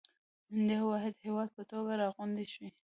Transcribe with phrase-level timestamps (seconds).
[0.65, 2.67] د يوه واحد هېواد په توګه راغونډ شئ.